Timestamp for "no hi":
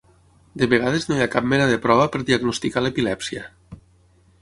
1.09-1.21